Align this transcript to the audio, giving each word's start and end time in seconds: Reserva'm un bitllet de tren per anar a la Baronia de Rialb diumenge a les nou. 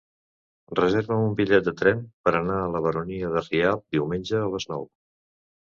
Reserva'm 0.79 1.25
un 1.25 1.35
bitllet 1.39 1.67
de 1.67 1.73
tren 1.83 2.01
per 2.29 2.35
anar 2.41 2.57
a 2.63 2.73
la 2.77 2.83
Baronia 2.87 3.31
de 3.37 3.45
Rialb 3.47 3.87
diumenge 3.99 4.43
a 4.45 4.51
les 4.59 4.69
nou. 4.77 4.93